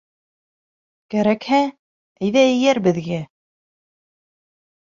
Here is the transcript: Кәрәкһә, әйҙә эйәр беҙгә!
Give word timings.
Кәрәкһә, 1.15 1.59
әйҙә 2.29 2.43
эйәр 2.55 2.81
беҙгә! 2.89 3.23